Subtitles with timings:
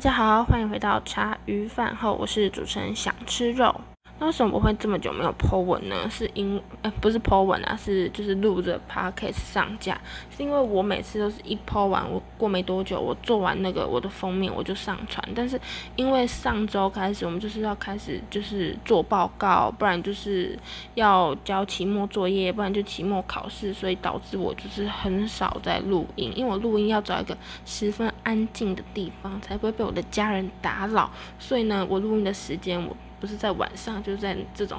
[0.00, 3.78] 大家好，欢迎回到茶余饭后，我是主持人想吃肉。
[4.20, 6.06] 那为什么我会这么久没有 po 文呢？
[6.10, 9.98] 是因呃不是 po 文啊，是就是录着 podcast 上架。
[10.30, 15.26] 是因为我每次都是一 po 完，我过没多久，我做完那个我的封面我就上传。
[15.34, 15.58] 但是
[15.96, 20.58] 因为上周开始我们就是要开始就是做报告，不然就是
[20.96, 26.30] 要交期末作业，不然就期末考试，所以导致我就是很少在录音。
[26.36, 27.34] 因为我录音要找一个
[27.64, 31.10] 十分安静的地方，才不会被我的家人打扰。
[31.38, 32.94] 所以呢，我录音的时间我。
[33.20, 34.78] 不是在晚上，就是在这种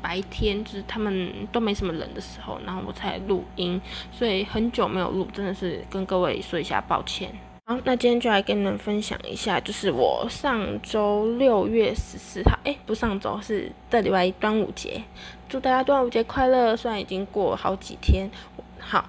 [0.00, 7.30] 白天，就是他们都没什么人的时候，然后我才录音，所以很久没有录，真的是跟各位说一下抱歉。
[7.66, 15.02] 好，那今天就来跟你们分享一下，就是我上周六月十四号，哎，不上周是这礼拜端午节，
[15.48, 16.76] 祝大家端午节快乐。
[16.76, 18.30] 虽然已经过好几天，
[18.78, 19.08] 好，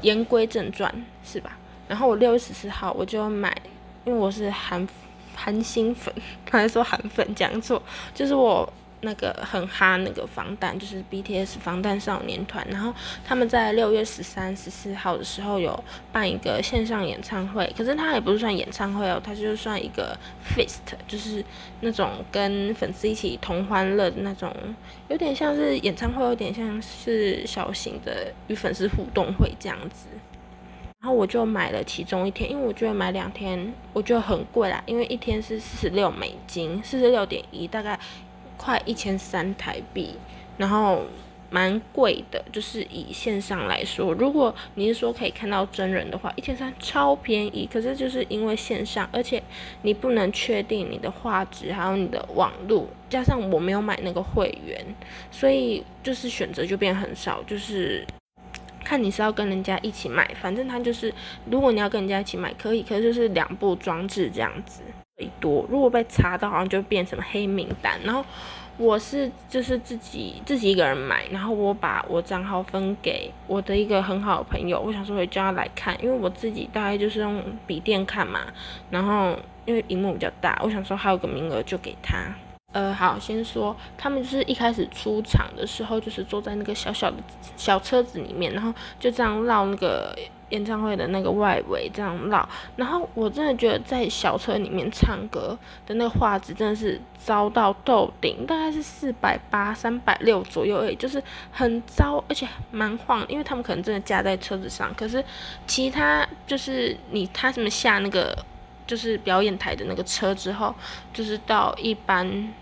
[0.00, 0.90] 言归正传，
[1.22, 1.58] 是吧？
[1.86, 3.54] 然后我六月十四号我就买，
[4.06, 5.03] 因为我是韩服。
[5.34, 6.12] 韩星粉，
[6.50, 7.82] 还说韩粉讲错，
[8.14, 20.16] 就是我那个很哈那个防弹，就是 BTS 防弹少年团，然后他们在六月十三、十四号的时候有办一个线上演唱会，可是它也不是算演唱会哦，它就算一个
[20.56, 21.44] feast，就是
[21.80, 24.50] 那种跟粉丝一起同欢乐的那种，
[25.08, 30.06] 有点像是演唱会，有点像是小型的与粉丝互动会这样子。
[31.04, 38.00] 然后我就买了其中一天，因为我觉得买两天我觉得很贵啦，因为一天是四十六美金，四十六点一，大概
[38.56, 40.14] 快一千三台币，
[40.56, 41.02] 然后
[41.50, 42.42] 蛮贵的。
[42.50, 47.68] 就是以线上来说，如果你是说可以看到真人的话，一千三超便宜。
[47.70, 49.42] 可是就是因为线上，而且
[49.82, 54.82] 你不能确定你的画质，还有你的网络，加上我没有买那个会员，
[55.30, 58.06] 所以就是选择就变很少，就是。
[58.84, 61.12] 看你是要跟人家一起买，反正它就是，
[61.50, 64.82] 如果你要跟人家一起买，可以，可是就是两部装置这样子
[65.16, 65.66] 最多。
[65.70, 67.98] 如果被查到，好像就变成黑名单。
[68.04, 68.24] 然后
[68.76, 78.40] 我是就是自己自己一个人买，然后我把我账号分给我的一个很好的朋友，我想说会叫他来看，因为我自己大概就是用笔电看嘛，
[78.90, 82.16] 然后因为荧幕比较大，我想说还有个名额就给他。
[82.74, 87.16] 呃，好，先说他们就是一开始出场的时候，就是坐在那个小小的
[87.56, 90.12] 小车子里面，然后就这样绕那个
[90.48, 92.48] 演唱会的那个外围这样绕。
[92.74, 103.24] 然后我真的觉得在小车里面唱歌的那个画质真的是糟到透顶，大概是四百八、三百六左右而已，就是很糟，而且蛮晃。
[103.28, 105.24] 因为他们可能真的架在车子上，可是
[105.68, 108.36] 其他就是你他什么下那个
[108.84, 110.74] 就是表演台的那个车之后，
[111.12, 112.52] 就是到一般。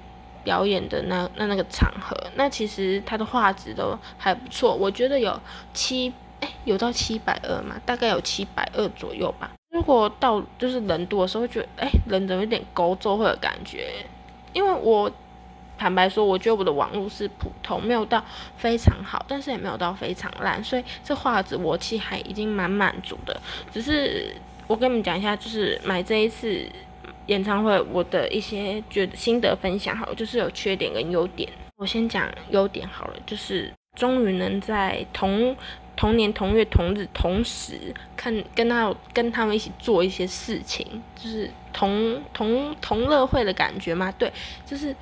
[0.45, 5.39] 表演的那那那个场合，那其实它的画质都还不错，我觉得有
[5.73, 9.51] 七哎有到七百二嘛，大概有七百二左右吧。
[9.71, 14.05] 如果到就是人多的时候，会觉得哎人怎么有点勾皱会有感觉，
[14.53, 15.11] 因为我
[15.79, 18.25] 坦白说，我觉得我的网络是普通，没有到
[18.57, 23.41] 非常好，但是也没有到非常烂，所以这画质我其实还已经蛮满足的。
[23.73, 24.37] 只是
[24.67, 26.69] 我跟你们讲一下，就是买这一次。
[27.27, 31.49] 演唱会我的一些觉得心得分享好了，就是有缺点跟优点。
[31.77, 35.57] 我先讲优点好了，就是终于能在同
[35.97, 44.13] 同年同月同日同时看跟他跟他们一起做一些事情，就是同同同乐会的感觉嘛。
[44.13, 44.33] 对，
[44.65, 44.95] 就是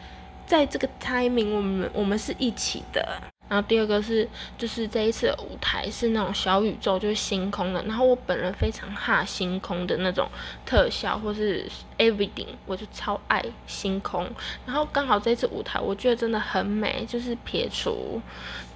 [0.47, 3.21] 在这个 timing 我们我们是一起的。
[3.51, 7.83] 然后第二个是，就是这一次舞台是那种小宇宙，就是星空的。
[7.83, 10.29] 然后我本人非常怕星空的那种
[10.65, 11.69] 特效或是
[11.99, 14.25] everything，我就超爱星空。
[14.65, 18.23] 然后刚好这次舞台，我觉得真的很美，就是撇除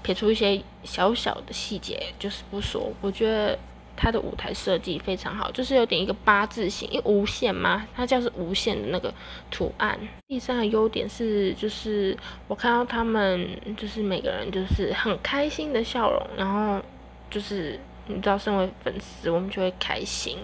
[0.02, 3.56] 撇除一些小小的细节，就是不说，我觉得。
[3.96, 9.12] 它的舞台设计非常好，就是有点一个八字形，因为无限嘛，它叫是无限的那个
[9.50, 9.98] 图案。
[10.26, 12.16] 第三个优点是，就是
[12.48, 16.82] 我看到他们就是每个人就是很开心的笑容，然后
[17.30, 20.38] 就是你知道，身为粉丝我们就会开心，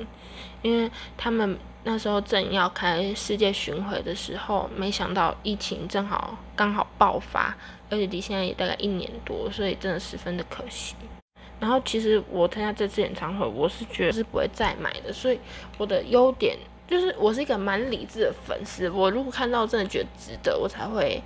[0.62, 7.56] 因为他们那时候正要开世界巡回的时候，没想到疫情正好刚好爆发，
[7.90, 10.94] 而且离现在也大概一年多，所以真的十分的可惜。
[11.60, 15.38] 然后其实我参加这次演唱会，我是觉得是不会再买的，所以
[15.76, 16.56] 我的优点
[16.88, 18.88] 就是我是一个蛮理智的粉丝。
[18.88, 21.22] 我如果看到真的觉得值得，我才会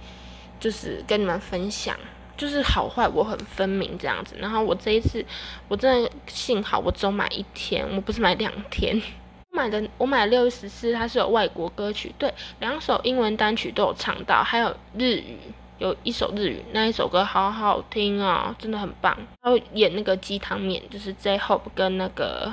[0.58, 1.96] 就是跟你们分享，
[2.36, 4.34] 就是好坏我很分明这样子。
[4.38, 5.24] 然后我这一次
[5.68, 9.00] 我真的幸好我只有买一天，我不是买两天。
[9.50, 15.38] 买的我买六十四，它是有外国歌曲，对，两首英文单曲都有唱到，还有日语。
[15.78, 19.16] 有一首日语，那一首歌好好听啊，真的很棒。
[19.42, 22.52] 然后演那个鸡汤面，就是 J Hope 跟那个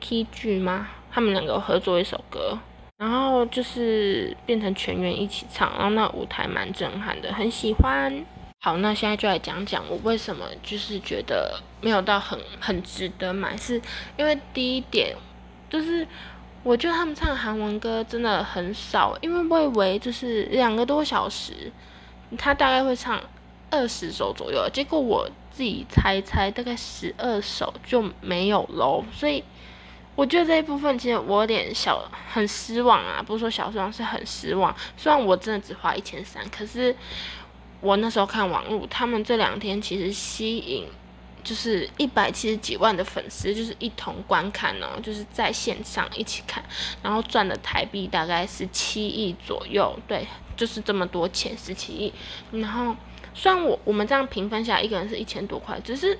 [0.00, 0.88] K G 吗？
[1.10, 2.58] 他们两个合作一首歌。
[2.96, 8.24] 然后就是变成全员一起唱，然后那舞台蛮震撼的，很喜欢。
[8.60, 13.82] 好，那现在就来讲讲我为什么就是觉得没有到很很值得买，是
[14.16, 15.14] 因为第一点
[15.68, 16.06] 就是
[16.62, 21.70] 我觉得他们唱韩文歌真的很少，因为我以为就是两个多小时，
[22.36, 23.20] 他大概会唱
[23.70, 29.42] 二十首左右，结果我自己猜猜大概十二首就没有喽，所以
[30.14, 34.74] 我觉得这一部分其实我有点小很失望啊，不是说小失望，是很失望。
[34.96, 36.94] 虽然我真的只花一千三，可是。
[37.80, 40.86] 我那时候看网络，他们这两天其实吸引
[41.44, 46.64] 就是一百七十几万的粉丝，就是一同观看哦，就是在线上一起看，
[47.02, 50.26] 然后赚的台币大概是七亿左右，对，
[50.56, 52.12] 就是这么多钱，十七亿。
[52.50, 52.96] 然后
[53.34, 56.18] 虽然我我们这样平分下来，一个人是一千多块，只是。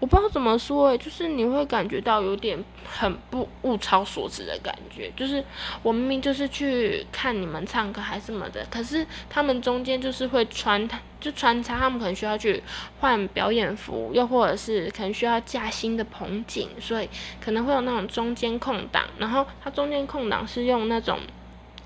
[0.00, 5.10] 我不知道怎么说诶，就是你会感觉到有点很不物超所值的感觉。
[5.16, 5.42] 就是
[5.82, 10.86] 我明明就是去看你们唱歌还是什么的，可是他们中间就是会穿，
[11.24, 12.62] 就穿插，他们可能需要去
[13.00, 17.08] 换表演服，又或者是可能需要架新的棚景，所以
[17.40, 19.04] 可能会有那种中间空档。
[19.16, 21.20] 然后它中间空档是用那种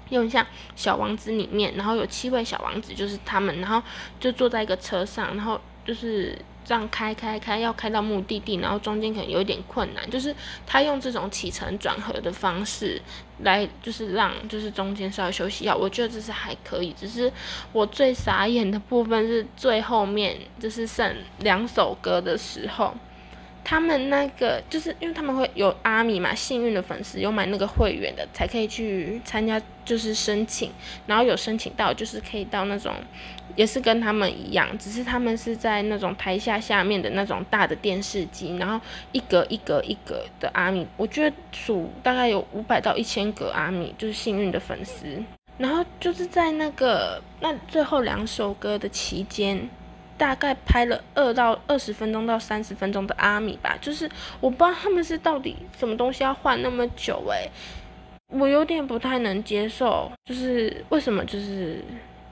[0.08, 0.44] 用像
[0.74, 3.80] 小王子里面，然后有七位小王子就是他们，然后
[4.18, 6.36] 就坐在一个车上，然后就是。
[6.68, 10.36] 这样开开开，要开到目的地，然后中间可能有一点困难，就是
[10.66, 13.00] 他用这种起承转合的方式
[13.38, 16.92] 来，就是让就是中间稍微休息一下，我觉得这是还可以。
[16.92, 17.32] 只是
[17.72, 22.94] 我最傻眼的部分是最后面，就是剩两首歌的时候。
[23.70, 30.72] 他们那个就是因为他们会有阿米嘛，幸运的粉丝有买那个会员的才可以去参加，就是申请，
[31.06, 32.94] 然后有申请到就是可以到那种，
[33.56, 38.80] 也是跟他们一样，只是他们是在那种台下下面的那种大的电视机，然后
[39.12, 45.22] 一格一格一格的阿米，我觉得数大概有五百到一千个阿米，就是幸运的粉丝，
[45.58, 49.68] 然后就是在那个那最后两首歌的期间。
[50.18, 54.10] 大概拍了二到二十分钟到三十分钟的阿米吧，就是
[54.40, 57.48] 我不知道他们是到底什么东西要换那么久诶，
[58.26, 61.80] 我有点不太能接受，就是为什么就是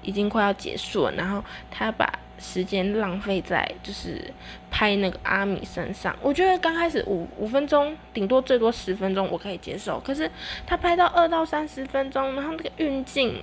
[0.02, 4.20] 已经快要结束了，然后他把时间浪费在就是
[4.68, 10.28] 拍那个阿米身上，我觉得刚开始五五分钟，顶多最多十分钟我可以接受，可是
[10.66, 13.40] 他拍到二到三十分钟，然后那个运镜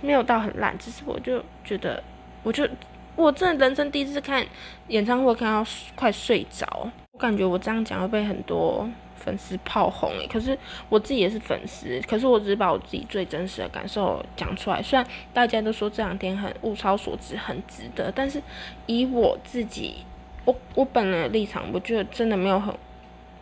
[0.00, 2.00] 没有到很烂，只是我就觉得
[2.44, 2.68] 我就。
[3.14, 4.44] 我真的人生第一次看
[4.88, 6.90] 演唱会，看到快睡着。
[7.12, 10.26] 我感觉我这样讲会被很多粉丝炮轰诶。
[10.26, 14.82] 可是我自己也是粉丝，可是我只是把我自己最真实的感受讲出来。
[14.82, 18.42] 虽然大家都说这两天很物超所值，很值得，但是
[18.86, 19.98] 以我自己，
[20.44, 22.74] 我我本人的立场，我觉得真的没有很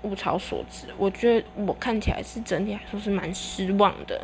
[0.02, 0.86] 物超所值。
[0.98, 4.20] 我觉得我看起来是整体来说是蛮失望的。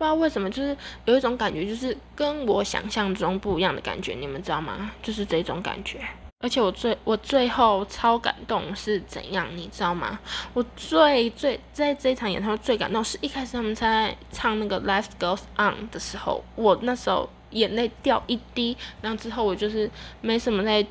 [0.00, 0.74] 不知道为什么，就是
[1.04, 4.90] 有一种感觉，就是跟我想象中不一样的感觉，你们知道吗？
[5.02, 6.00] 就是这种感觉。
[6.38, 10.18] 而且我最我最后超感动是怎样，你知道吗？
[10.54, 19.90] 我最最在这一场演唱会最感动，是一开始他们在唱那个《Life Goes On》的时候，我那时候眼泪掉一滴，然后之后我就是
[20.22, 20.86] 没什么在。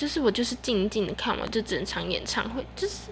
[0.00, 3.10] 就是我就是静静的看完这整场演唱会，就是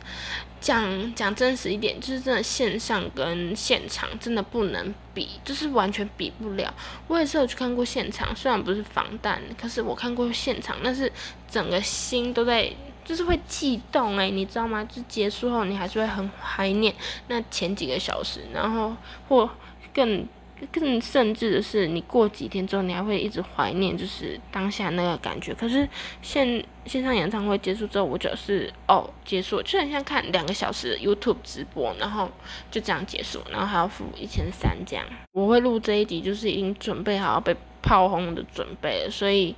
[0.58, 6.72] 讲讲真实一点，就是真的线上跟现场真的不能比，就是完全比不了。
[7.06, 11.12] 我也是有去看过现场，虽然不是防弹，可是我看过现场，那是
[11.50, 12.72] 整个心都在，
[13.04, 14.82] 就是会悸动诶，你知道吗？
[14.84, 16.94] 就结束后你还是会很怀念
[17.26, 18.96] 那前几个小时，然后
[19.28, 19.50] 或
[19.92, 20.26] 更。
[20.72, 25.54] 更甚至的是，你过几天之后，你还会一直怀念，就是当下那个感觉。
[25.54, 25.88] 可是
[26.20, 32.30] 线线上演唱会结束之后，我就是哦结束，就很像看两个小时 YouTube 直播，然后
[32.70, 35.04] 就这样结束，然后还要付一千三这样。
[35.32, 39.54] 我会录这一集，就是已经准备好要被炮轰的准备了，所以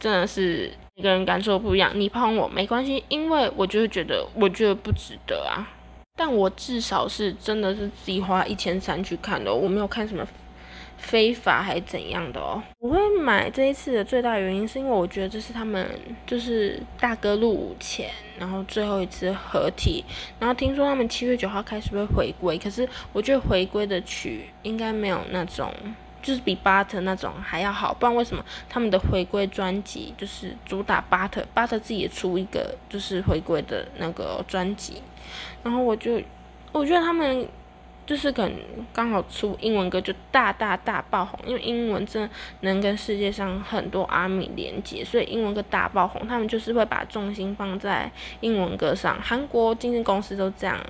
[0.00, 1.92] 真的是每个人感受不一样。
[1.94, 5.70] 你炮轰我没关系，因为我就是觉得我觉得不值得啊。
[6.16, 10.24] 但我至少是真的是自己花一千三去看的，我没有看什么
[10.96, 12.62] 非法还是怎样的哦。
[12.78, 15.86] 我会买这一次的最大原因是因为我觉得这是他们
[16.24, 20.04] 就是大哥入伍前，然后最后一次合体，
[20.38, 25.72] 然后听说他们七月九号开始会回归，可是我觉得回归的曲应该没有那种。
[26.24, 35.02] 就是比巴特那种还要好，不然为什么他们的回归专辑就是主打巴特，巴特自己也出一个就是回归的那个专辑，
[35.62, 36.18] 然后我就
[36.72, 37.46] 我觉得他们
[38.06, 38.58] 就是可能
[38.92, 50.80] 刚好出英文歌就大大大爆红，因为英文真的能跟世界上很多阿米连接，所以英文歌大爆红，他们就是会把重心放在英文歌上，韩国经纪公司都这样。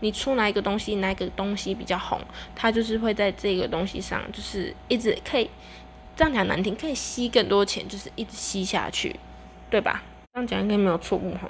[0.00, 2.20] 你出哪一个东西，哪一个东西比较红，
[2.54, 5.50] 它就是会在这个东西上，就是一直可以
[6.14, 9.14] 这样讲难听，可以吸更多钱，就是一直吸下去，
[9.70, 10.02] 对吧？
[10.34, 11.48] 这样讲应该没有错误哈。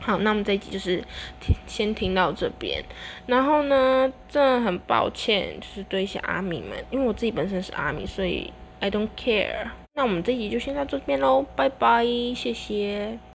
[0.00, 0.96] 好，那我们这一集就是
[1.40, 2.82] 听先听到这边，
[3.26, 9.68] 然后呢，真的很抱歉，就是对一些阿米们，因为我自己本身是阿米，所以 I don't care。
[9.94, 12.04] 那我们这一集就先到这边喽，拜拜，
[12.34, 13.18] 谢谢。